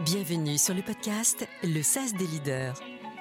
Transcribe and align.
Bienvenue 0.00 0.58
sur 0.58 0.74
le 0.74 0.82
podcast 0.82 1.46
Le 1.62 1.80
SAS 1.80 2.14
des 2.14 2.26
leaders. 2.26 2.74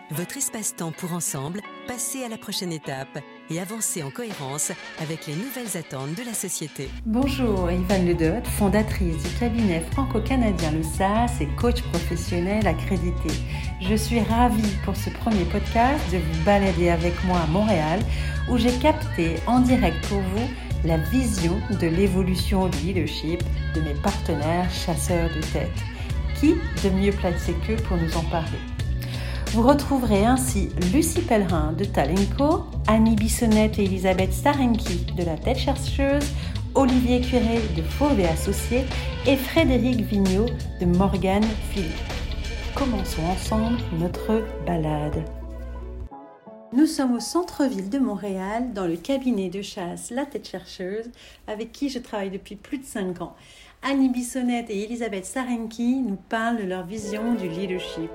Votre 0.09 0.37
espace-temps 0.37 0.91
pour 0.91 1.13
ensemble 1.13 1.61
passer 1.87 2.23
à 2.23 2.29
la 2.29 2.37
prochaine 2.37 2.71
étape 2.71 3.19
et 3.51 3.59
avancer 3.59 4.01
en 4.01 4.09
cohérence 4.09 4.71
avec 4.99 5.27
les 5.27 5.35
nouvelles 5.35 5.77
attentes 5.77 6.15
de 6.15 6.23
la 6.23 6.33
société. 6.33 6.89
Bonjour, 7.05 7.69
Yvan 7.69 8.03
Ledot, 8.03 8.43
fondatrice 8.57 9.21
du 9.21 9.39
cabinet 9.39 9.81
franco-canadien 9.91 10.71
Le 10.71 10.81
SAS 10.81 11.41
et 11.41 11.47
coach 11.57 11.83
professionnel 11.83 12.65
accrédité. 12.65 13.29
Je 13.79 13.95
suis 13.95 14.21
ravie 14.21 14.75
pour 14.83 14.95
ce 14.95 15.11
premier 15.11 15.45
podcast 15.45 16.01
de 16.11 16.17
vous 16.17 16.43
balader 16.43 16.89
avec 16.89 17.13
moi 17.25 17.39
à 17.39 17.47
Montréal 17.47 17.99
où 18.49 18.57
j'ai 18.57 18.75
capté 18.79 19.35
en 19.45 19.59
direct 19.59 20.07
pour 20.07 20.21
vous 20.21 20.49
la 20.85 20.97
vision 20.97 21.61
de 21.69 21.87
l'évolution 21.87 22.67
du 22.67 22.77
leadership 22.79 23.43
de 23.75 23.81
mes 23.81 23.93
partenaires 23.93 24.69
chasseurs 24.71 25.29
de 25.29 25.41
tête 25.53 25.92
de 26.51 26.89
mieux 26.89 27.13
placé 27.13 27.53
qu'eux 27.65 27.77
pour 27.87 27.95
nous 27.95 28.17
en 28.17 28.23
parler 28.23 28.59
Vous 29.51 29.61
retrouverez 29.61 30.25
ainsi 30.25 30.69
Lucie 30.93 31.21
Pellerin 31.21 31.73
de 31.73 31.85
Talenco, 31.85 32.65
Annie 32.87 33.15
Bissonnette 33.15 33.79
et 33.79 33.85
Elisabeth 33.85 34.33
Starenki 34.33 35.05
de 35.17 35.23
la 35.23 35.37
Tête 35.37 35.59
Chercheuse, 35.59 36.25
Olivier 36.75 37.21
Curé 37.21 37.61
de 37.77 37.81
Fauve 37.81 38.19
et 38.19 38.27
Associés 38.27 38.83
et 39.25 39.37
Frédéric 39.37 40.01
Vigneault 40.01 40.49
de 40.81 40.85
Morgane 40.85 41.47
Philippe. 41.71 41.91
Commençons 42.75 43.23
ensemble 43.23 43.77
notre 43.99 44.43
balade. 44.65 45.23
Nous 46.73 46.87
sommes 46.87 47.13
au 47.13 47.19
centre-ville 47.19 47.89
de 47.89 47.99
Montréal, 47.99 48.73
dans 48.73 48.87
le 48.87 48.97
cabinet 48.97 49.49
de 49.49 49.61
chasse 49.61 50.09
La 50.09 50.25
Tête 50.25 50.49
Chercheuse, 50.49 51.09
avec 51.47 51.71
qui 51.71 51.89
je 51.89 51.99
travaille 51.99 52.31
depuis 52.31 52.55
plus 52.55 52.79
de 52.79 52.85
5 52.85 53.21
ans. 53.21 53.35
Annie 53.83 54.09
Bissonnette 54.09 54.69
et 54.69 54.83
Elisabeth 54.85 55.25
Sarenki 55.25 56.01
nous 56.07 56.15
parlent 56.15 56.57
de 56.57 56.63
leur 56.63 56.85
vision 56.85 57.33
du 57.33 57.49
leadership. 57.49 58.09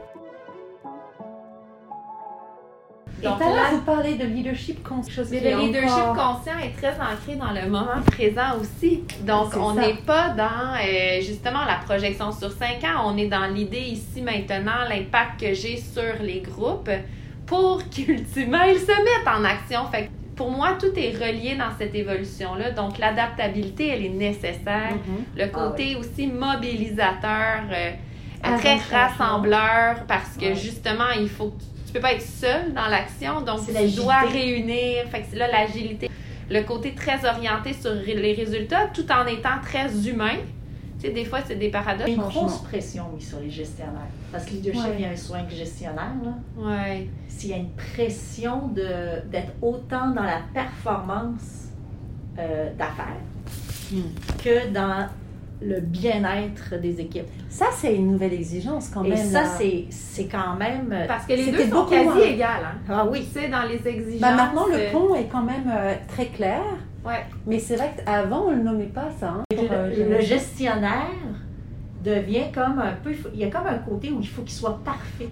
Et 3.21 3.25
là- 3.25 3.71
vous 3.73 3.81
parlez 3.81 4.15
de 4.15 4.25
leadership 4.25 4.83
conscient. 4.83 5.25
Mais 5.31 5.41
le 5.41 5.59
leadership 5.61 6.05
conscient 6.17 6.59
est 6.63 6.71
très 6.77 6.93
ancré 7.01 7.35
dans 7.35 7.51
le 7.51 7.69
moment 7.69 8.01
présent 8.07 8.59
aussi. 8.61 9.03
Donc, 9.23 9.49
on 9.57 9.75
n'est 9.75 9.97
pas 10.07 10.29
dans 10.31 10.75
euh, 10.81 11.21
justement 11.21 11.65
la 11.67 11.77
projection 11.85 12.31
sur 12.33 12.53
cinq 12.53 12.85
ans. 12.85 13.03
On 13.13 13.17
est 13.19 13.27
dans 13.27 13.47
l'idée 13.53 13.81
ici 13.81 14.23
maintenant, 14.23 14.85
l'impact 14.89 15.41
que 15.41 15.53
j'ai 15.53 15.77
sur 15.79 16.15
les 16.23 16.41
groupes 16.41 16.91
pour 17.45 17.83
qu'ultimement 17.91 18.63
ils 18.63 18.79
se 18.79 18.87
mettent 18.87 19.27
en 19.29 19.45
action. 19.45 19.85
Fait 19.91 20.05
que 20.05 20.11
pour 20.39 20.51
moi, 20.53 20.79
tout 20.81 20.97
est 20.97 21.11
relié 21.11 21.57
dans 21.57 21.77
cette 21.77 21.95
évolution-là. 21.95 22.71
Donc, 22.71 22.97
l'adaptabilité, 22.99 23.89
elle 23.89 24.05
est 24.07 24.09
nécessaire. 24.09 24.93
Mhm. 24.95 25.25
Le 25.37 25.47
côté 25.49 25.97
aussi 25.97 26.29
mobilisateur, 26.29 27.63
euh, 27.73 27.91
Ah, 28.41 28.57
très 28.57 28.77
rassembleur, 28.77 30.05
parce 30.07 30.37
que 30.37 30.47
Ouais. 30.47 30.55
justement, 30.55 31.11
il 31.21 31.29
faut 31.29 31.47
que 31.49 31.59
tu, 31.61 31.67
tu 31.89 31.93
peux 31.93 31.99
pas 32.01 32.13
être 32.13 32.23
seul 32.23 32.73
dans 32.73 32.87
l'action, 32.87 33.41
donc 33.41 33.59
C'est 33.59 33.73
tu 33.73 33.73
l'agilité. 33.73 34.01
dois 34.03 34.21
réunir. 34.21 35.05
Fait 35.11 35.21
que 35.23 35.27
c'est 35.31 35.37
là 35.39 35.49
l'agilité. 35.51 36.09
Le 36.49 36.63
côté 36.63 36.95
très 36.95 37.29
orienté 37.29 37.73
sur 37.73 37.91
les 37.93 38.33
résultats, 38.35 38.87
tout 38.95 39.11
en 39.11 39.27
étant 39.27 39.59
très 39.61 39.89
humain. 40.09 40.37
Tu 41.01 41.07
sais, 41.07 41.13
des 41.13 41.25
fois, 41.25 41.39
c'est 41.47 41.55
des 41.57 41.71
paradoxes. 41.71 42.09
Il 42.09 42.17
y 42.17 42.21
a 42.21 42.23
une 42.25 42.29
grosse 42.29 42.59
pression 42.63 43.05
mise 43.15 43.29
sur 43.29 43.39
les 43.41 43.51
gestionnaires. 43.51 44.09
Parce 44.33 44.45
que 44.45 44.51
le 44.51 44.57
leadership 44.57 44.85
Ouais. 44.91 44.97
vient 44.97 45.17
soin 45.17 45.43
que 45.45 45.55
gestionnaire. 45.55 46.13
Là. 46.25 46.35
Ouais. 46.57 47.09
S'il 47.29 47.51
y 47.51 47.53
a 47.53 47.57
une 47.57 47.71
pression 47.71 48.69
de- 48.69 49.29
d'être 49.31 49.53
autant 49.63 50.11
dans 50.11 50.25
la 50.25 50.41
performance 50.53 51.69
euh, 52.39 52.71
d'affaires 52.77 53.17
Hmm. 53.91 54.03
que 54.45 54.69
dans 54.73 55.07
le 55.61 55.81
bien-être 55.81 56.79
des 56.81 57.01
équipes. 57.01 57.27
Ça, 57.49 57.67
c'est 57.75 57.95
une 57.97 58.13
nouvelle 58.13 58.35
exigence 58.35 58.91
quand 58.91 59.03
Et 59.03 59.09
même. 59.11 59.17
ça, 59.27 59.43
là. 59.43 59.49
c'est 59.59 59.87
c'est 59.91 60.27
quand 60.27 60.55
même... 60.57 60.91
euh, 60.93 61.07
Parce 61.09 61.27
que 61.27 61.33
les 61.33 61.51
deux 61.51 61.65
sont 61.65 61.71
beaucoup 61.71 61.91
quasi 61.91 62.05
moins. 62.05 62.17
égales. 62.19 62.65
Hein. 62.65 62.79
Ah 62.89 63.07
oui, 63.11 63.27
C'est 63.33 63.49
dans 63.49 63.63
les 63.65 63.87
exigences. 63.89 64.21
Bah, 64.21 64.37
maintenant, 64.37 64.67
le 64.67 64.75
euh, 64.79 64.93
pont 64.93 65.15
est 65.17 65.25
quand 65.27 65.43
même 65.43 65.69
euh, 65.75 65.95
très 66.07 66.27
clair. 66.27 66.63
Ouais. 67.09 67.25
Mais 67.47 67.59
c'est 67.59 67.77
vrai 67.77 67.91
qu'avant, 67.97 68.45
on 68.47 68.51
ne 68.53 68.57
le 68.57 68.63
nommait 68.63 68.85
pas 68.85 69.09
ça. 69.19 69.29
hein, 69.39 69.45
pour, 69.55 69.65
euh, 69.73 69.89
le, 69.89 70.15
ça. 70.17 70.21
gestionnaire 70.21 71.07
devient 72.05 72.53
comme 72.55 72.79
un 72.79 72.93
peu... 73.03 73.13
Il 73.35 73.41
y 73.41 73.45
a 73.45 73.51
comme 73.51 73.67
un 73.67 73.79
côté 73.79 74.11
où 74.13 74.21
il 74.21 74.29
faut 74.29 74.43
qu'il 74.43 74.53
soit 74.53 74.79
parfait. 74.85 75.29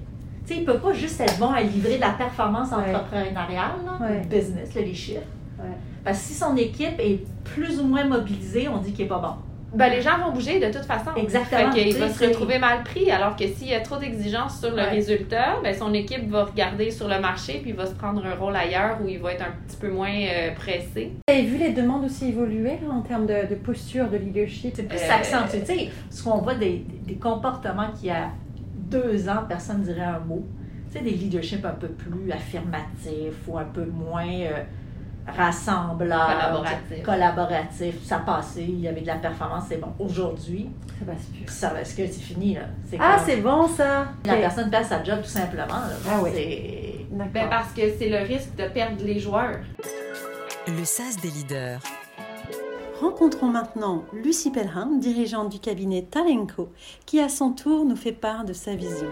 Tu 0.47 0.55
sais, 0.55 0.61
il 0.61 0.67
ne 0.67 0.73
peut 0.73 0.79
pas 0.79 0.93
juste 0.93 1.21
être 1.21 1.39
bon 1.39 1.51
à 1.51 1.61
livrer 1.63 1.97
de 1.97 2.01
la 2.01 2.11
performance 2.11 2.71
Ouais. 2.71 2.95
entrepreneuriale, 2.95 3.73
là, 3.85 3.99
Ouais. 4.01 4.23
le 4.23 4.29
business, 4.29 4.75
là, 4.75 4.81
les 4.81 4.95
chiffres. 4.95 5.21
Parce 6.05 6.19
que 6.19 6.25
si 6.25 6.35
son 6.35 6.57
équipe 6.57 6.99
est 7.01 7.21
plus 7.45 7.81
ou 7.81 7.85
moins 7.87 8.05
mobilisée, 8.05 8.69
on 8.69 8.79
dit 8.79 8.93
qu'il 8.93 9.05
n'est 9.05 9.09
pas 9.09 9.19
bon. 9.19 9.35
Ben, 9.75 9.91
les 9.91 10.01
gens 10.01 10.19
vont 10.25 10.33
bouger 10.33 10.59
de 10.61 10.67
toute 10.73 10.85
façon. 10.87 11.11
Exactement. 11.17 11.73
Fait 11.73 11.85
Tu 11.91 11.99
va 11.99 12.09
se 12.09 12.25
retrouver 12.25 12.59
mal 12.59 12.83
pris, 12.85 13.11
alors 13.11 13.37
que 13.37 13.47
s'il 13.47 13.69
y 13.69 13.75
a 13.75 13.81
trop 13.81 13.97
d'exigences 13.97 14.61
sur 14.61 14.71
le 14.71 14.77
Ouais. 14.77 14.89
résultat, 14.91 15.57
ben, 15.63 15.75
son 15.75 15.93
équipe 15.93 16.29
va 16.31 16.45
regarder 16.45 16.91
sur 16.91 17.09
le 17.09 17.19
marché 17.21 17.59
puis 17.61 17.71
il 17.71 17.77
va 17.77 17.85
se 17.87 17.95
prendre 17.95 18.25
un 18.25 18.35
rôle 18.37 18.55
ailleurs 18.57 18.99
où 19.05 19.09
il 19.09 19.19
va 19.19 19.33
être 19.33 19.43
un 19.43 19.53
petit 19.67 19.77
peu 19.77 19.91
moins 19.91 20.09
euh, 20.15 20.55
pressé. 20.55 21.13
Vous 21.29 21.35
avez 21.35 21.43
vu 21.45 21.59
les 21.59 21.73
demandes 21.73 22.05
aussi 22.05 22.29
évoluer 22.29 22.79
là, 22.83 22.91
en 22.93 23.01
termes 23.03 23.27
de, 23.27 23.47
de 23.51 23.55
posture, 23.57 24.09
de 24.09 24.17
leadership? 24.17 24.73
C'est 24.77 24.89
plus 24.89 24.99
Euh, 24.99 25.13
accentué. 25.13 25.61
Tu 25.61 25.67
sais, 25.67 25.91
ce 26.11 26.23
qu'on 26.23 26.39
voit 26.39 26.55
des, 26.55 26.85
des 27.07 27.17
comportements 27.17 27.91
qui, 28.01 28.09
a 28.09 28.31
deux 28.75 29.29
ans, 29.29 29.43
personne 29.49 29.81
ne 29.81 29.85
dirait 29.85 30.01
un 30.03 30.21
mot. 30.21 30.45
Tu 30.93 30.99
sais, 30.99 31.05
des 31.05 31.11
leaderships 31.11 31.65
un 31.65 31.71
peu 31.71 31.89
plus 31.89 32.31
affirmatifs 32.31 33.47
ou 33.49 33.59
un 33.59 33.65
peu 33.65 33.85
moins 33.85 34.29
euh, 34.29 34.63
rassembleurs. 35.27 36.29
Collaboratif. 37.05 38.03
Ça 38.05 38.19
passait, 38.19 38.65
il 38.65 38.81
y 38.81 38.89
avait 38.89 39.01
de 39.01 39.07
la 39.07 39.17
performance, 39.17 39.65
c'est 39.69 39.79
bon. 39.79 39.93
Aujourd'hui, 39.99 40.71
Ça 40.99 41.05
passe 41.05 41.27
plus. 41.27 41.53
ça 41.53 41.71
que 41.71 42.07
c'est 42.07 42.21
fini, 42.21 42.55
là? 42.55 42.63
Ah, 42.99 43.19
c'est 43.25 43.37
bon 43.39 43.69
ça 43.69 44.07
La 44.25 44.37
personne 44.37 44.71
perd 44.71 44.85
sa 44.85 45.03
job 45.03 45.21
tout 45.23 45.29
simplement. 45.29 45.67
Là. 45.67 45.97
Ah 46.09 46.21
oui. 46.23 47.07
Ben, 47.11 47.49
parce 47.49 47.73
que 47.73 47.83
c'est 47.99 48.09
le 48.09 48.19
risque 48.27 48.55
de 48.57 48.69
perdre 48.69 49.03
les 49.05 49.19
joueurs. 49.19 49.59
Le 50.67 50.85
SAS 50.85 51.17
des 51.21 51.29
leaders. 51.31 51.81
Rencontrons 53.01 53.49
maintenant 53.49 54.05
Lucie 54.13 54.51
Pellerin, 54.51 54.97
dirigeante 54.99 55.51
du 55.51 55.59
cabinet 55.59 56.03
Talenco, 56.11 56.73
qui 57.05 57.21
à 57.21 57.29
son 57.29 57.53
tour 57.53 57.85
nous 57.85 57.97
fait 57.97 58.13
part 58.13 58.45
de 58.45 58.53
sa 58.53 58.75
vision. 58.75 59.11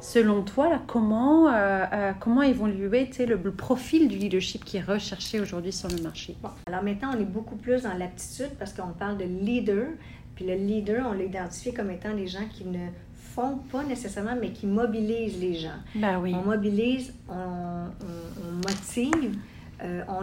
Selon 0.00 0.42
toi, 0.42 0.68
là, 0.70 0.80
comment, 0.86 1.48
euh, 1.48 1.84
euh, 1.92 2.12
comment 2.20 2.42
évoluer 2.42 3.10
le, 3.18 3.34
le 3.36 3.50
profil 3.52 4.08
du 4.08 4.16
leadership 4.16 4.64
qui 4.64 4.76
est 4.76 4.82
recherché 4.82 5.40
aujourd'hui 5.40 5.72
sur 5.72 5.88
le 5.88 6.00
marché? 6.02 6.36
Bon, 6.42 6.50
alors 6.66 6.82
maintenant, 6.84 7.10
on 7.16 7.20
est 7.20 7.24
beaucoup 7.24 7.56
plus 7.56 7.82
dans 7.82 7.94
l'aptitude 7.94 8.50
parce 8.58 8.72
qu'on 8.72 8.92
parle 8.92 9.18
de 9.18 9.24
leader. 9.24 9.86
Puis 10.36 10.46
le 10.46 10.54
leader, 10.54 11.04
on 11.08 11.14
l'identifie 11.14 11.74
comme 11.74 11.90
étant 11.90 12.12
les 12.14 12.28
gens 12.28 12.46
qui 12.52 12.64
ne 12.64 12.86
font 13.34 13.56
pas 13.72 13.82
nécessairement, 13.82 14.36
mais 14.40 14.50
qui 14.52 14.66
mobilisent 14.66 15.40
les 15.40 15.54
gens. 15.54 15.78
Ben 15.96 16.20
oui. 16.20 16.32
On 16.34 16.48
mobilise, 16.48 17.12
on, 17.28 17.32
on- 17.34 18.48
on 18.48 18.52
motive. 18.68 19.36
euh, 19.82 20.02
on 20.08 20.22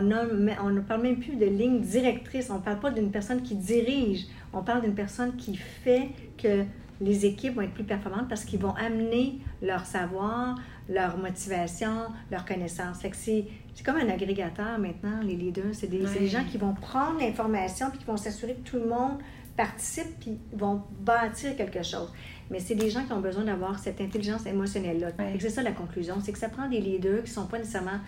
ne 0.71 0.79
parle 0.79 1.01
même 1.01 1.19
plus 1.19 1.35
de 1.35 1.45
ligne 1.45 1.81
directrice. 1.81 2.49
On 2.49 2.55
ne 2.55 2.59
parle 2.59 2.79
pas 2.79 2.91
d'une 2.91 3.11
personne 3.11 3.41
qui 3.41 3.55
dirige. 3.55 4.21
On 4.53 4.63
parle 4.63 4.81
d'une 4.83 4.95
personne 4.95 5.35
qui 5.35 5.57
fait 5.57 6.09
que 6.37 6.63
les 7.01 7.25
équipes 7.25 7.55
vont 7.55 7.61
être 7.61 7.73
plus 7.73 7.83
performantes 7.83 8.27
parce 8.29 8.45
qu'ils 8.45 8.59
vont 8.59 8.73
amener 8.75 9.39
leur 9.61 9.85
savoir, 9.85 10.55
leur 10.89 11.17
motivation, 11.17 12.07
leur 12.31 12.45
connaissance. 12.45 12.97
C'est, 13.13 13.45
comme 13.83 13.97
un 13.97 14.09
agrégateur 14.09 14.79
maintenant, 14.79 15.21
les 15.21 15.35
leaders. 15.35 15.73
C'est 15.73 15.87
des, 15.87 16.05
des 16.05 16.27
gens 16.27 16.43
qui 16.49 16.57
vont 16.57 16.73
prendre 16.73 17.19
l'information 17.19 17.89
puis 17.89 17.99
qui 17.99 18.05
vont 18.05 18.17
s'assurer 18.17 18.55
que 18.55 18.69
tout 18.69 18.77
le 18.77 18.87
monde 18.87 19.19
participe 19.57 20.19
puis 20.19 20.37
vont 20.53 20.81
bâtir 20.99 21.55
quelque 21.55 21.83
chose. 21.83 22.11
Mais 22.49 22.59
c'est 22.59 22.75
des 22.75 22.89
gens 22.89 23.03
qui 23.05 23.13
ont 23.13 23.21
besoin 23.21 23.43
d'avoir 23.43 23.79
cette 23.79 24.01
intelligence 24.01 24.45
émotionnelle-là. 24.45 25.11
C'est 25.39 25.49
ça 25.49 25.63
la 25.63 25.71
conclusion, 25.71 26.17
c'est 26.21 26.31
que 26.31 26.39
ça 26.39 26.49
prend 26.49 26.67
des 26.69 26.79
leaders 26.79 27.23
qui 27.23 27.29
ne 27.29 27.35
sont 27.35 27.47
pas 27.47 27.57
nécessairement 27.57 27.99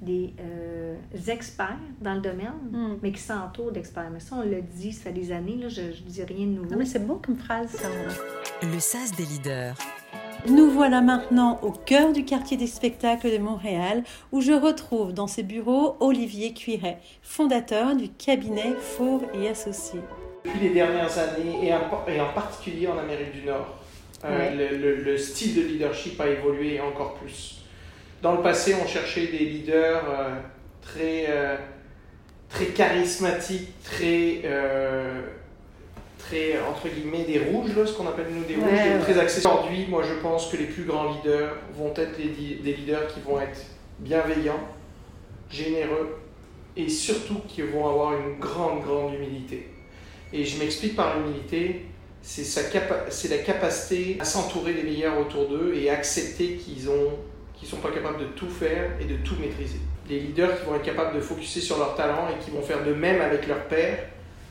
des 0.00 0.34
euh, 0.40 0.94
experts 1.28 1.78
dans 2.00 2.14
le 2.14 2.20
domaine, 2.20 2.52
Hmm. 2.72 2.96
mais 3.02 3.12
qui 3.12 3.20
s'entourent 3.20 3.72
d'experts. 3.72 4.10
Mais 4.12 4.20
ça, 4.20 4.36
on 4.36 4.42
le 4.48 4.60
dit, 4.62 4.92
ça 4.92 5.04
fait 5.04 5.12
des 5.12 5.32
années, 5.32 5.56
là, 5.56 5.68
je 5.68 5.80
ne 5.82 5.90
dis 6.08 6.22
rien 6.22 6.46
de 6.46 6.52
nouveau. 6.52 6.70
Non, 6.70 6.76
mais 6.78 6.84
c'est 6.84 7.04
bon 7.06 7.18
comme 7.24 7.36
phrase 7.36 7.68
ça. 7.70 7.88
Le 8.62 8.78
SAS 8.80 9.12
des 9.12 9.24
leaders. 9.24 9.76
Nous 10.48 10.70
voilà 10.70 11.00
maintenant 11.00 11.58
au 11.62 11.72
cœur 11.72 12.12
du 12.12 12.24
quartier 12.24 12.56
des 12.56 12.66
spectacles 12.68 13.32
de 13.32 13.38
Montréal, 13.38 14.04
où 14.32 14.40
je 14.40 14.52
retrouve 14.52 15.12
dans 15.12 15.26
ses 15.26 15.42
bureaux 15.42 15.96
Olivier 15.98 16.52
Cuiret, 16.54 16.98
fondateur 17.22 17.96
du 17.96 18.08
cabinet 18.10 18.74
Fauve 18.78 19.24
et 19.34 19.48
Associés. 19.48 20.00
Depuis 20.44 20.60
les 20.60 20.74
dernières 20.74 21.18
années, 21.18 21.66
et 21.66 21.74
en, 21.74 21.80
et 22.06 22.20
en 22.20 22.32
particulier 22.32 22.86
en 22.86 22.98
Amérique 22.98 23.32
du 23.32 23.42
Nord, 23.46 23.78
euh, 24.24 24.38
Ouais. 24.38 24.54
le, 24.54 24.76
le- 24.78 25.02
le 25.02 25.18
style 25.18 25.56
de 25.56 25.62
leadership 25.62 26.20
a 26.20 26.28
évolué 26.28 26.80
encore 26.80 27.14
plus. 27.14 27.64
Dans 28.22 28.32
le 28.34 28.42
passé, 28.42 28.74
on 28.82 28.86
cherchait 28.86 29.26
des 29.26 29.38
leaders 29.38 30.02
euh, 30.08 30.30
très, 30.82 31.26
euh, 31.28 31.56
très 32.48 32.66
charismatiques, 32.66 33.68
très, 33.84 34.40
euh, 34.44 35.20
très, 36.18 36.58
entre 36.60 36.88
guillemets, 36.88 37.24
des 37.24 37.38
rouges, 37.38 37.76
là, 37.76 37.86
ce 37.86 37.92
qu'on 37.92 38.06
appelle 38.08 38.26
nous 38.30 38.44
des 38.44 38.54
rouges, 38.56 38.64
Ouais, 38.64 38.88
des 38.88 38.94
ouais. 38.96 39.00
très 39.00 39.18
axés. 39.18 39.40
Aujourd'hui, 39.46 39.86
moi 39.88 40.02
je 40.02 40.14
pense 40.20 40.48
que 40.50 40.56
les 40.56 40.64
plus 40.64 40.84
grands 40.84 41.12
leaders 41.12 41.54
vont 41.76 41.92
être 41.94 42.18
les 42.18 42.56
des 42.56 42.72
leaders 42.72 43.06
qui 43.08 43.20
vont 43.20 43.40
être 43.40 43.60
bienveillants, 44.00 44.60
généreux 45.50 46.16
et 46.76 46.88
surtout 46.88 47.40
qui 47.48 47.62
vont 47.62 47.86
avoir 47.88 48.12
une 48.14 48.38
grande, 48.38 48.82
grande 48.82 49.14
humilité. 49.14 49.68
Et 50.32 50.44
je 50.44 50.58
m'explique 50.58 50.96
par 50.96 51.16
l'humilité, 51.16 51.86
c'est 52.22 52.70
capa- 52.72 53.04
c'est 53.10 53.28
la 53.28 53.38
capacité 53.38 54.16
à 54.20 54.24
s'entourer 54.24 54.74
des 54.74 54.82
meilleurs 54.82 55.18
autour 55.20 55.48
d'eux 55.48 55.74
et 55.74 55.88
accepter 55.90 56.54
qu'ils 56.56 56.90
ont 56.90 57.12
qu'ils 57.56 57.68
sont 57.68 57.76
pas 57.78 57.90
capables 57.90 58.18
de 58.18 58.26
tout 58.26 58.48
faire 58.48 58.90
et 59.00 59.04
de 59.04 59.16
tout 59.24 59.34
maîtriser. 59.40 59.80
Les 60.08 60.20
leaders 60.20 60.58
qui 60.60 60.66
vont 60.66 60.74
être 60.76 60.82
capables 60.84 61.16
de 61.16 61.20
focuser 61.20 61.60
sur 61.60 61.78
leurs 61.78 61.94
talents 61.96 62.28
et 62.30 62.44
qui 62.44 62.50
vont 62.50 62.62
faire 62.62 62.84
de 62.84 62.92
même 62.92 63.20
avec 63.20 63.46
leurs 63.48 63.64
pairs, 63.64 63.98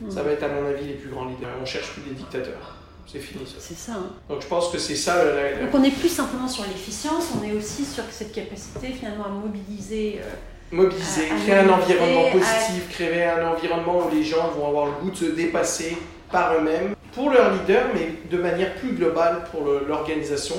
ça 0.10 0.24
va 0.24 0.32
être 0.32 0.44
à 0.44 0.50
mon 0.50 0.66
avis 0.68 0.86
les 0.88 0.94
plus 0.96 1.10
grands 1.10 1.26
leaders. 1.26 1.50
On 1.62 1.66
cherche 1.66 1.92
plus 1.94 2.02
des 2.02 2.16
dictateurs. 2.16 2.76
C'est 3.08 3.20
fini 3.20 3.46
ça. 3.46 3.56
C'est 3.60 3.78
ça. 3.78 3.94
hein. 3.94 4.10
Donc 4.28 4.42
je 4.42 4.48
pense 4.48 4.70
que 4.70 4.78
c'est 4.80 4.96
ça 4.96 5.24
la- 5.24 5.54
Donc 5.64 5.74
on 5.74 5.80
n'est 5.80 5.92
plus 5.92 6.10
simplement 6.10 6.48
sur 6.48 6.64
l'efficience, 6.64 7.30
on 7.40 7.44
est 7.48 7.54
aussi 7.54 7.86
sur 7.86 8.04
cette 8.10 8.34
capacité 8.34 8.88
finalement 8.88 9.26
à 9.26 9.30
mobiliser. 9.30 10.20
euh, 10.22 10.30
mobiliser, 10.72 11.30
à- 11.30 11.36
à 11.36 11.38
créer 11.40 11.56
un 11.56 11.70
environnement 11.70 12.28
à- 12.28 12.32
positif, 12.32 12.90
créer 12.90 13.24
un 13.24 13.48
environnement 13.48 14.00
où 14.00 14.10
les 14.14 14.24
gens 14.24 14.50
vont 14.58 14.68
avoir 14.68 14.88
le 14.88 14.92
goût 15.02 15.12
de 15.12 15.16
se 15.16 15.26
dépasser 15.26 15.96
par 16.32 16.56
eux-mêmes, 16.56 16.96
pour 17.14 17.30
leur 17.30 17.54
leader, 17.54 17.86
mais 17.94 18.10
de 18.30 18.42
manière 18.42 18.74
plus 18.76 18.92
globale 18.94 19.44
pour 19.52 19.62
l'organisation. 19.88 20.56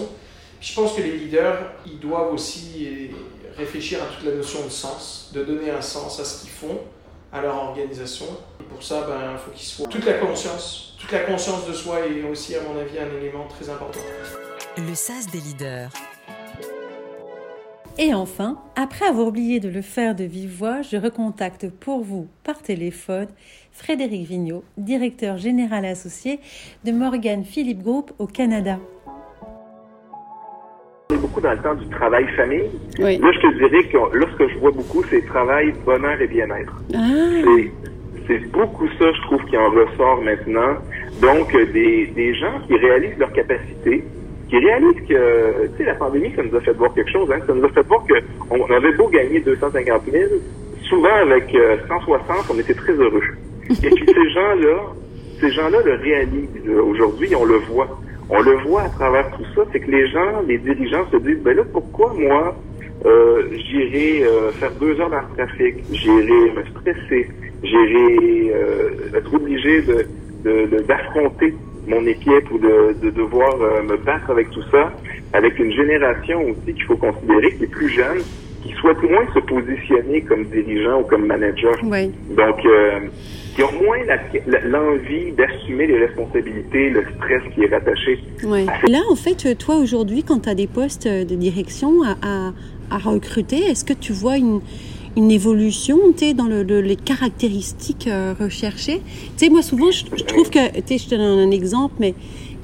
Je 0.61 0.75
pense 0.75 0.95
que 0.95 1.03
les 1.03 1.13
leaders, 1.13 1.73
ils 1.87 1.99
doivent 1.99 2.33
aussi 2.33 3.11
euh, 3.13 3.57
réfléchir 3.57 4.03
à 4.03 4.07
toute 4.07 4.25
la 4.25 4.35
notion 4.35 4.65
de 4.65 4.71
sens, 4.71 5.31
de 5.35 5.45
donner 5.45 5.71
un 5.71 5.83
sens 5.83 6.19
à 6.21 6.25
ce 6.25 6.43
qu'ils 6.43 6.51
font, 6.51 6.79
à 7.33 7.41
leur 7.41 7.57
organisation. 7.57 8.27
Pour 8.71 8.83
ça, 8.83 9.07
ben, 9.07 9.33
il 9.33 9.39
faut 9.39 9.51
qu'ils 9.51 9.67
soient... 9.67 9.87
Toute 9.89 10.07
la 10.07 10.15
conscience, 10.15 10.97
toute 10.99 11.13
la 11.13 11.21
conscience 11.21 11.67
de 11.67 11.73
soi 11.73 12.01
est 12.07 12.23
aussi, 12.23 12.55
à 12.55 12.63
mon 12.63 12.79
avis, 12.79 12.99
un 12.99 13.15
élément 13.21 13.47
très 13.49 13.69
important. 13.71 14.01
Le 14.77 14.95
sas 14.95 15.27
des 15.31 15.41
leaders. 15.41 15.91
Et 17.99 18.13
enfin, 18.13 18.59
après 18.75 19.07
avoir 19.07 19.27
oublié 19.29 19.59
de 19.59 19.71
le 19.71 19.81
faire 19.81 20.15
de 20.15 20.25
vive 20.25 20.55
voix, 20.55 20.83
je 20.83 20.99
recontacte 20.99 21.71
pour 21.71 22.03
vous 22.03 22.29
par 22.45 22.61
téléphone 22.61 23.29
Frédéric 23.73 24.29
Vigneault, 24.29 24.65
directeur 24.77 25.39
général 25.39 25.87
associé 25.87 26.41
de 26.85 26.93
Morgan 26.93 27.43
Philip 27.45 27.83
Group 27.83 28.13
au 28.19 28.27
Canada. 28.27 28.79
Beaucoup 31.27 31.41
dans 31.41 31.51
le 31.51 31.59
temps 31.59 31.75
du 31.75 31.89
travail-famille. 31.89 32.71
Oui. 33.01 33.19
Là, 33.19 33.33
je 33.33 33.41
te 33.41 33.55
dirais 33.59 33.83
que 33.91 33.97
là, 34.17 34.27
ce 34.33 34.37
que 34.39 34.49
je 34.49 34.59
vois 34.59 34.71
beaucoup, 34.71 35.03
c'est 35.11 35.27
travail, 35.27 35.75
bonheur 35.85 36.21
et 36.21 36.29
bien-être. 36.29 36.73
Ah, 36.95 36.99
C'est, 38.29 38.39
beaucoup 38.53 38.87
ça, 38.97 39.11
je 39.13 39.21
trouve, 39.23 39.45
qui 39.47 39.57
en 39.57 39.69
ressort 39.71 40.23
maintenant. 40.23 40.75
Donc, 41.21 41.53
euh, 41.53 41.67
des, 41.73 42.07
des 42.15 42.33
gens 42.35 42.61
qui 42.69 42.77
réalisent 42.77 43.19
leurs 43.19 43.33
capacités, 43.33 44.05
qui 44.49 44.59
réalisent 44.59 45.03
que, 45.09 45.67
tu 45.67 45.79
sais, 45.79 45.85
la 45.85 45.97
pandémie, 45.97 46.33
ça 46.37 46.45
nous 46.45 46.57
a 46.57 46.61
fait 46.61 46.73
voir 46.75 46.95
quelque 46.95 47.11
chose, 47.11 47.29
hein. 47.33 47.41
Ça 47.45 47.55
nous 47.55 47.65
a 47.65 47.69
fait 47.71 47.87
voir 47.89 48.05
qu'on 48.07 48.61
on 48.61 48.71
avait 48.71 48.93
beau 48.93 49.09
gagner 49.09 49.41
250 49.41 50.03
000, 50.13 50.25
souvent 50.89 51.15
avec 51.23 51.53
euh, 51.57 51.77
160, 51.89 52.37
on 52.55 52.59
était 52.61 52.75
très 52.75 52.93
heureux. 52.93 53.25
Et 53.71 53.91
puis 53.91 54.07
ces 54.07 54.31
gens-là, 54.31 54.79
ces 55.41 55.51
gens-là 55.51 55.79
le 55.85 55.95
réalisent 55.95 56.65
là, 56.65 56.81
aujourd'hui, 56.83 57.35
on 57.35 57.45
le 57.45 57.57
voit. 57.71 57.99
On 58.29 58.41
le 58.41 58.57
voit 58.63 58.83
à 58.83 58.89
travers 58.91 59.31
tout 59.37 59.45
ça, 59.55 59.63
c'est 59.73 59.81
que 59.81 59.91
les 59.91 60.09
gens, 60.09 60.43
les 60.47 60.59
dirigeants 60.59 61.07
se 61.11 61.17
disent, 61.19 61.43
ben 61.43 61.57
là, 61.57 61.63
pourquoi 61.73 62.13
moi, 62.15 62.61
euh, 63.05 63.43
j'irai 63.69 64.23
euh, 64.25 64.53
faire 64.53 64.75
deux 64.77 65.01
heures 65.01 65.11
dans 65.11 65.21
le 65.21 65.37
trafic, 65.37 65.77
j'irai 65.91 66.51
me 66.53 66.65
stresser, 66.65 67.31
j'irai 67.63 68.53
euh, 68.53 69.11
être 69.15 69.33
obligé 69.35 69.83
de, 69.83 70.09
de- 70.45 70.67
de- 70.67 70.83
d'affronter 70.83 71.55
mon 71.87 72.05
équipe 72.07 72.51
ou 72.51 72.59
de, 72.59 72.97
de 73.01 73.11
devoir 73.11 73.61
euh, 73.61 73.83
me 73.83 73.97
battre 73.99 74.31
avec 74.31 74.51
tout 74.51 74.63
ça, 74.73 74.93
avec 75.33 75.59
une 75.59 75.73
génération 75.73 76.41
aussi 76.43 76.75
qu'il 76.75 76.83
faut 76.85 76.97
considérer 76.97 77.55
qui 77.57 77.65
est 77.65 77.69
plus 77.69 77.91
jeune, 77.95 78.25
qui 78.63 78.71
souhaite 78.73 79.03
moins 79.03 79.27
se 79.35 79.39
positionner 79.41 80.23
comme 80.23 80.47
dirigeant 80.47 81.01
ou 81.01 81.05
comme 81.05 81.27
manager. 81.27 81.77
oui. 81.85 82.13
Donc, 82.31 82.59
qui 83.57 83.63
ont 83.63 83.73
moins 83.83 83.97
l'envie 84.65 85.33
d'assumer 85.33 85.87
les 85.87 85.99
responsabilités, 86.07 86.91
le 86.91 87.03
stress 87.17 87.43
qui 87.55 87.63
est 87.65 87.69
rattaché. 87.75 88.19
Ouais. 88.45 88.67
Là, 88.89 89.01
en 89.11 89.17
fait, 89.17 89.57
toi, 89.59 89.77
aujourd'hui, 89.79 90.23
quand 90.23 90.41
tu 90.41 90.49
as 90.51 90.55
des 90.55 90.67
postes 90.67 91.09
de 91.09 91.35
direction 91.35 92.03
à, 92.03 92.17
à, 92.23 92.53
à 92.91 92.99
recruter, 92.99 93.57
est-ce 93.57 93.85
que 93.85 93.95
tu 93.95 94.13
vois 94.13 94.37
une, 94.37 94.61
une 95.17 95.31
évolution 95.31 95.97
tu 96.17 96.27
sais, 96.27 96.35
dans 96.35 96.45
le, 96.47 96.63
le- 96.63 96.83
les 96.83 96.97
caractéristiques 96.97 98.09
euh, 98.09 98.35
recherchées? 98.39 99.01
Tu 99.39 99.47
sais, 99.47 99.49
moi, 99.51 99.63
souvent, 99.63 99.91
je, 99.91 100.05
je 100.17 100.25
trouve 100.25 100.51
que, 100.51 100.73
tu 100.83 100.83
sais, 100.87 100.99
je 100.99 101.09
te 101.09 101.15
donne 101.15 101.39
un 101.39 101.51
exemple, 101.51 101.95
mais 101.99 102.15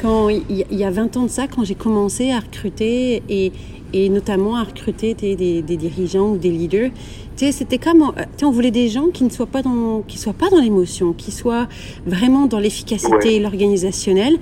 quand 0.03 0.29
il 0.29 0.67
y, 0.71 0.85
a 0.85 0.91
20 0.91 1.17
ans 1.17 1.23
de 1.23 1.31
ça, 1.31 1.47
quand 1.47 1.65
j'ai 1.65 1.75
commencé 1.75 2.33
à 2.33 2.41
recruter 2.41 3.23
et, 3.29 3.53
et 3.93 4.09
notamment 4.09 4.57
à 4.57 4.65
recruter 4.65 5.15
des, 5.15 5.37
des, 5.37 5.63
des 5.63 5.77
dirigeants 5.77 6.33
ou 6.33 6.37
des 6.37 6.51
leaders, 6.51 6.91
tu 7.37 7.47
sais, 7.47 7.53
c'était 7.53 7.79
comme, 7.79 8.03
euh, 8.03 8.11
tu 8.17 8.41
sais, 8.41 8.45
on 8.45 8.51
voulait 8.51 8.71
des 8.71 8.89
gens 8.89 9.09
qui 9.09 9.25
ne 9.25 9.31
soient 9.31 9.47
pas 9.47 9.63
dans, 9.63 10.03
qui 10.03 10.19
soient 10.19 10.33
pas 10.33 10.51
dans 10.51 10.61
l'émotion, 10.61 11.13
qui 11.13 11.31
soient 11.31 11.69
vraiment 12.05 12.47
dans 12.47 12.59
l'efficacité, 12.59 13.39
l'organisationnel. 13.39 14.37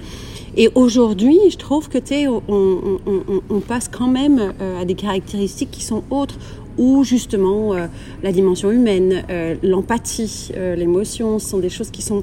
Et 0.57 0.69
aujourd'hui, 0.75 1.39
je 1.51 1.57
trouve 1.57 1.89
que 1.89 1.99
tu 1.99 2.07
sais, 2.09 2.27
on, 2.27 2.43
on, 2.49 2.99
on, 3.07 3.41
on 3.49 3.61
passe 3.61 3.89
quand 3.89 4.09
même 4.09 4.53
euh, 4.61 4.81
à 4.81 4.85
des 4.85 4.95
caractéristiques 4.95 5.71
qui 5.71 5.85
sont 5.85 6.03
autres, 6.11 6.37
où 6.81 7.05
justement 7.05 7.75
euh, 7.75 7.87
la 8.23 8.33
dimension 8.33 8.71
humaine, 8.71 9.25
euh, 9.31 9.55
l'empathie, 9.63 10.51
euh, 10.57 10.75
l'émotion, 10.75 11.39
ce 11.39 11.51
sont 11.51 11.59
des 11.59 11.69
choses 11.69 11.91
qui 11.91 12.03
sont 12.03 12.23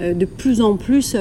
de 0.00 0.24
plus 0.24 0.60
en 0.60 0.76
plus 0.76 1.16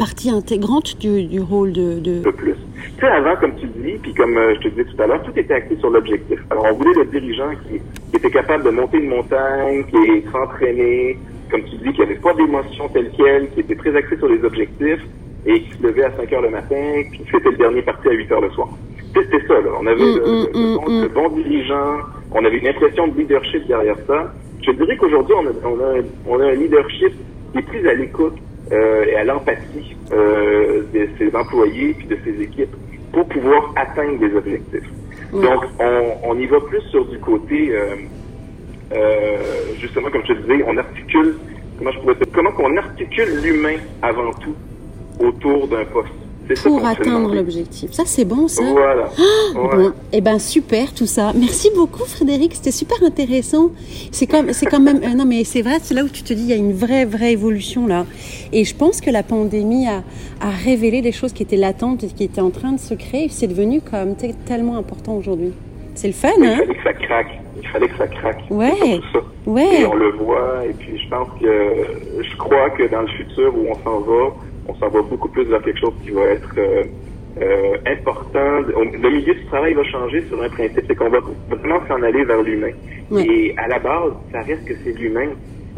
partie 0.00 0.30
intégrante 0.30 0.98
du, 0.98 1.24
du 1.24 1.40
rôle 1.42 1.72
de, 1.72 2.00
de... 2.00 2.20
peu 2.22 2.32
plus. 2.32 2.54
Tu 2.96 3.00
sais, 3.00 3.06
avant, 3.06 3.36
comme 3.36 3.54
tu 3.56 3.66
dis, 3.66 3.98
puis 4.02 4.14
comme 4.14 4.34
euh, 4.38 4.54
je 4.54 4.60
te 4.62 4.68
disais 4.68 4.84
tout 4.84 5.02
à 5.02 5.06
l'heure, 5.06 5.22
tout 5.22 5.38
était 5.38 5.52
axé 5.52 5.76
sur 5.76 5.90
l'objectif. 5.90 6.38
Alors, 6.50 6.64
on 6.70 6.74
voulait 6.74 6.94
le 7.00 7.04
dirigeant 7.04 7.50
qui, 7.68 7.74
qui 8.10 8.16
était 8.16 8.30
capable 8.30 8.64
de 8.64 8.70
monter 8.70 8.96
une 8.96 9.10
montagne, 9.10 9.84
qui 9.90 9.96
est 9.96 10.24
s'entraîner, 10.32 11.18
comme 11.50 11.62
tu 11.64 11.76
dis, 11.76 11.92
qui 11.92 12.00
avait 12.02 12.14
pas 12.14 12.32
d'émotion 12.32 12.88
telle 12.88 13.10
quelle, 13.14 13.50
qui 13.50 13.60
était 13.60 13.76
très 13.76 13.94
axé 13.94 14.16
sur 14.16 14.28
les 14.28 14.42
objectifs 14.42 15.04
et 15.44 15.60
qui 15.64 15.70
se 15.76 15.82
levait 15.82 16.04
à 16.04 16.12
5 16.16 16.32
heures 16.32 16.42
le 16.42 16.50
matin, 16.50 16.82
puis 17.10 17.18
qui 17.18 17.24
c'était 17.30 17.50
le 17.50 17.56
dernier 17.58 17.82
parti 17.82 18.08
à 18.08 18.12
8 18.12 18.32
heures 18.32 18.40
le 18.40 18.50
soir. 18.50 18.68
C'était 19.14 19.46
ça, 19.46 19.54
là. 19.60 19.70
On 19.82 19.86
avait 19.86 20.00
Mm, 20.02 20.16
le, 20.16 20.22
le- 20.24 20.30
mm, 20.30 20.46
le 20.54 20.76
bon, 20.78 20.88
mm, 20.88 21.02
le 21.02 21.08
bon 21.08 21.28
dirigeant, 21.36 21.92
on 22.32 22.42
avait 22.46 22.56
une 22.58 22.68
impression 22.68 23.06
de 23.08 23.18
leadership 23.18 23.66
derrière 23.68 23.96
ça. 24.06 24.32
Je 24.62 24.70
dirais 24.72 24.96
qu'aujourd'hui, 24.96 25.34
on 25.38 25.46
a, 25.46 25.50
on, 25.68 25.78
a, 25.78 26.00
on 26.26 26.40
a 26.40 26.46
un 26.46 26.54
leadership 26.54 27.12
qui 27.52 27.58
est 27.58 27.62
plus 27.62 27.86
à 27.88 27.94
l'écoute 27.94 28.34
euh, 28.72 29.04
et 29.04 29.16
à 29.16 29.24
l'empathie 29.24 29.96
euh, 30.12 30.82
de 30.94 31.08
ses 31.18 31.34
employés 31.34 31.94
puis 31.94 32.06
de 32.06 32.16
ses 32.24 32.40
équipes 32.42 32.74
pour 33.12 33.26
pouvoir 33.26 33.72
atteindre 33.76 34.18
des 34.18 34.34
objectifs. 34.34 34.88
Donc, 35.32 35.64
on, 35.78 36.12
on 36.24 36.38
y 36.38 36.46
va 36.46 36.60
plus 36.60 36.80
sur 36.90 37.04
du 37.06 37.18
côté, 37.18 37.72
euh, 38.92 39.36
justement, 39.80 40.10
comme 40.10 40.22
je 40.26 40.32
te 40.32 40.38
disais, 40.40 40.64
on 40.66 40.76
articule, 40.76 41.36
comment 41.78 41.90
je 41.92 41.98
pourrais 42.00 42.14
dire, 42.14 42.26
comment 42.32 42.52
qu'on 42.52 42.76
articule 42.76 43.40
l'humain 43.42 43.76
avant 44.02 44.32
tout 44.34 44.54
autour 45.20 45.68
d'un 45.68 45.84
poste. 45.84 46.10
Pour 46.62 46.84
atteindre 46.86 47.34
l'objectif. 47.34 47.92
Ça, 47.92 48.02
c'est 48.06 48.24
bon, 48.24 48.48
ça. 48.48 48.62
Voilà. 48.70 49.04
Ouais. 49.54 49.76
Bon, 49.76 49.92
eh 50.12 50.20
ben 50.20 50.38
super 50.38 50.92
tout 50.94 51.06
ça. 51.06 51.32
Merci 51.34 51.70
beaucoup 51.74 52.04
Frédéric, 52.04 52.54
c'était 52.54 52.70
super 52.70 53.02
intéressant. 53.02 53.70
C'est 54.12 54.26
comme 54.26 54.52
c'est 54.52 54.66
quand 54.66 54.80
même 54.80 55.00
euh, 55.04 55.14
non 55.14 55.24
mais 55.26 55.44
c'est 55.44 55.62
vrai, 55.62 55.78
c'est 55.82 55.94
là 55.94 56.02
où 56.04 56.08
tu 56.08 56.22
te 56.22 56.32
dis 56.32 56.42
il 56.42 56.48
y 56.48 56.52
a 56.52 56.56
une 56.56 56.72
vraie 56.72 57.04
vraie 57.04 57.32
évolution 57.32 57.86
là. 57.86 58.06
Et 58.52 58.64
je 58.64 58.74
pense 58.74 59.00
que 59.00 59.10
la 59.10 59.22
pandémie 59.22 59.86
a, 59.88 60.02
a 60.40 60.50
révélé 60.50 61.02
des 61.02 61.12
choses 61.12 61.32
qui 61.32 61.42
étaient 61.42 61.56
latentes 61.56 62.04
et 62.04 62.08
qui 62.08 62.24
étaient 62.24 62.40
en 62.40 62.50
train 62.50 62.72
de 62.72 62.80
se 62.80 62.94
créer. 62.94 63.28
C'est 63.30 63.46
devenu 63.48 63.80
comme 63.80 64.14
tellement 64.46 64.76
important 64.76 65.14
aujourd'hui. 65.14 65.52
C'est 65.94 66.06
le 66.06 66.12
fun 66.14 66.28
Il 66.38 66.46
hein 66.46 66.56
fallait 66.58 66.74
que 66.74 66.82
ça 66.82 66.92
craque. 66.94 67.40
Il 67.62 67.68
fallait 67.68 67.88
que 67.88 67.98
ça 67.98 68.06
craque. 68.06 68.42
Ouais. 68.50 69.00
Ça. 69.12 69.18
Et 69.18 69.50
Ouais. 69.50 69.86
on 69.90 69.94
le 69.94 70.12
voit, 70.12 70.64
et 70.68 70.72
puis 70.72 70.96
je 70.98 71.08
pense 71.08 71.28
que 71.40 72.22
je 72.22 72.36
crois 72.36 72.70
que 72.70 72.88
dans 72.90 73.02
le 73.02 73.08
futur 73.08 73.52
où 73.56 73.66
on 73.70 73.74
s'en 73.84 74.00
va, 74.00 74.34
on 74.68 74.74
s'en 74.74 74.88
va 74.88 75.02
beaucoup 75.02 75.28
plus 75.28 75.44
vers 75.44 75.62
quelque 75.62 75.80
chose 75.80 75.94
qui 76.02 76.10
va 76.10 76.22
être 76.22 76.50
euh, 76.58 76.84
euh, 77.40 77.76
important. 77.86 78.62
On- 78.76 78.84
Le 79.02 79.10
milieu 79.10 79.34
du 79.34 79.44
travail 79.46 79.74
va 79.74 79.84
changer 79.84 80.24
sur 80.28 80.42
un 80.42 80.48
principe, 80.48 80.82
c'est 80.86 80.94
qu'on 80.94 81.10
va 81.10 81.20
vraiment 81.48 81.80
s'en 81.88 82.02
aller 82.02 82.24
vers 82.24 82.42
l'humain. 82.42 82.72
Ouais. 83.10 83.24
Et 83.26 83.54
à 83.58 83.68
la 83.68 83.78
base, 83.78 84.12
ça 84.32 84.42
reste 84.42 84.64
que 84.64 84.74
c'est 84.84 84.92
l'humain. 84.92 85.28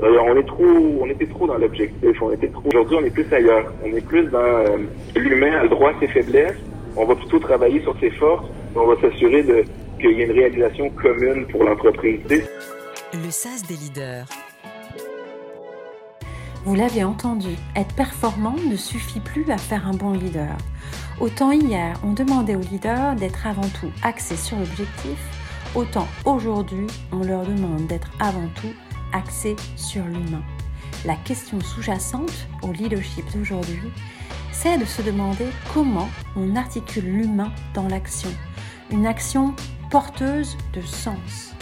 Euh, 0.02 0.16
on 0.24 0.36
est 0.36 0.46
trop, 0.46 0.64
on 1.00 1.06
était 1.06 1.26
trop 1.26 1.46
dans 1.46 1.58
l'objectif, 1.58 2.20
on 2.22 2.32
était 2.32 2.48
trop. 2.48 2.64
Aujourd'hui, 2.68 2.96
on 3.00 3.04
est 3.04 3.10
plus 3.10 3.26
ailleurs. 3.32 3.72
On 3.84 3.94
est 3.94 4.04
plus 4.06 4.24
dans 4.24 4.38
euh, 4.38 4.76
l'humain 5.16 5.52
a 5.52 5.62
le 5.64 5.68
droit 5.68 5.90
à 5.90 6.00
ses 6.00 6.08
faiblesses. 6.08 6.56
On 6.96 7.04
va 7.04 7.14
plutôt 7.14 7.38
travailler 7.38 7.80
sur 7.82 7.94
ses 8.00 8.10
forces. 8.10 8.46
On 8.74 8.86
va 8.86 8.96
s'assurer 9.00 9.42
de 9.42 9.64
qu'il 10.00 10.10
y 10.18 10.22
ait 10.22 10.24
une 10.24 10.32
réalisation 10.32 10.90
commune 10.90 11.46
pour 11.46 11.62
l'entreprise. 11.64 12.20
Le 13.12 13.30
sas 13.30 13.62
des 13.68 13.74
leaders. 13.74 14.26
Vous 16.64 16.76
l'avez 16.76 17.02
entendu, 17.02 17.56
être 17.74 17.92
performant 17.96 18.54
ne 18.70 18.76
suffit 18.76 19.18
plus 19.18 19.50
à 19.50 19.58
faire 19.58 19.88
un 19.88 19.94
bon 19.94 20.12
leader. 20.12 20.56
Autant 21.18 21.50
hier, 21.50 21.98
on 22.04 22.12
demandait 22.12 22.54
aux 22.54 22.60
leaders 22.60 23.16
d'être 23.16 23.48
avant 23.48 23.68
tout 23.80 23.90
axés 24.04 24.36
sur 24.36 24.56
l'objectif, 24.56 25.18
autant 25.74 26.06
aujourd'hui, 26.24 26.86
on 27.10 27.24
leur 27.24 27.44
demande 27.44 27.88
d'être 27.88 28.12
avant 28.20 28.46
tout 28.54 28.72
axés 29.12 29.56
sur 29.74 30.04
l'humain. 30.04 30.42
La 31.04 31.16
question 31.16 31.60
sous-jacente 31.60 32.46
au 32.62 32.70
leadership 32.70 33.24
d'aujourd'hui, 33.34 33.90
c'est 34.52 34.78
de 34.78 34.84
se 34.84 35.02
demander 35.02 35.48
comment 35.74 36.08
on 36.36 36.54
articule 36.54 37.06
l'humain 37.06 37.50
dans 37.74 37.88
l'action. 37.88 38.30
Une 38.92 39.06
action 39.06 39.52
porteuse 39.90 40.56
de 40.74 40.80
sens. 40.82 41.54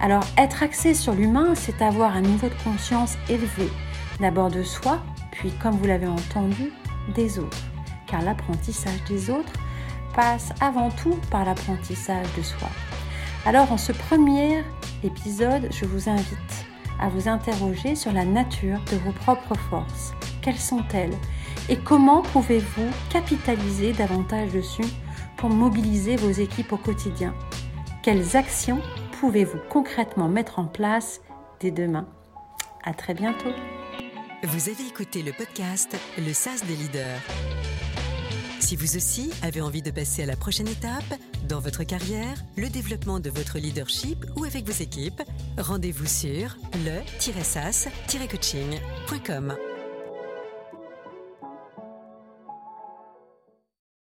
Alors, 0.00 0.24
être 0.38 0.62
axé 0.62 0.94
sur 0.94 1.12
l'humain, 1.12 1.54
c'est 1.54 1.82
avoir 1.82 2.16
un 2.16 2.22
niveau 2.22 2.48
de 2.48 2.62
conscience 2.64 3.18
élevé 3.28 3.68
D'abord 4.20 4.50
de 4.50 4.62
soi, 4.62 5.00
puis 5.30 5.50
comme 5.62 5.76
vous 5.76 5.86
l'avez 5.86 6.06
entendu, 6.06 6.72
des 7.14 7.38
autres. 7.38 7.64
Car 8.06 8.22
l'apprentissage 8.22 9.04
des 9.08 9.30
autres 9.30 9.52
passe 10.14 10.50
avant 10.60 10.90
tout 10.90 11.18
par 11.30 11.44
l'apprentissage 11.44 12.26
de 12.36 12.42
soi. 12.42 12.68
Alors 13.44 13.70
en 13.70 13.76
ce 13.76 13.92
premier 13.92 14.64
épisode, 15.04 15.68
je 15.70 15.84
vous 15.84 16.08
invite 16.08 16.66
à 16.98 17.08
vous 17.08 17.28
interroger 17.28 17.94
sur 17.94 18.12
la 18.12 18.24
nature 18.24 18.80
de 18.90 18.96
vos 18.96 19.12
propres 19.12 19.56
forces. 19.70 20.14
Quelles 20.40 20.56
sont-elles? 20.56 21.16
Et 21.68 21.76
comment 21.76 22.22
pouvez-vous 22.22 22.88
capitaliser 23.10 23.92
davantage 23.92 24.52
dessus 24.52 24.86
pour 25.36 25.50
mobiliser 25.50 26.16
vos 26.16 26.30
équipes 26.30 26.72
au 26.72 26.76
quotidien? 26.78 27.34
Quelles 28.02 28.36
actions 28.36 28.80
pouvez-vous 29.20 29.58
concrètement 29.68 30.28
mettre 30.28 30.58
en 30.58 30.66
place 30.66 31.20
dès 31.60 31.70
demain? 31.70 32.06
À 32.84 32.94
très 32.94 33.14
bientôt 33.14 33.50
Vous 34.48 34.68
avez 34.68 34.86
écouté 34.86 35.24
le 35.24 35.32
podcast 35.32 35.96
Le 36.16 36.32
SAS 36.32 36.64
des 36.66 36.76
leaders. 36.76 37.20
Si 38.60 38.76
vous 38.76 38.96
aussi 38.96 39.32
avez 39.42 39.60
envie 39.60 39.82
de 39.82 39.90
passer 39.90 40.22
à 40.22 40.26
la 40.26 40.36
prochaine 40.36 40.68
étape 40.68 41.02
dans 41.48 41.58
votre 41.58 41.82
carrière, 41.82 42.36
le 42.56 42.68
développement 42.68 43.18
de 43.18 43.28
votre 43.28 43.58
leadership 43.58 44.24
ou 44.36 44.44
avec 44.44 44.64
vos 44.64 44.80
équipes, 44.80 45.20
rendez-vous 45.58 46.06
sur 46.06 46.56
le-sas-coaching.com. 46.84 49.56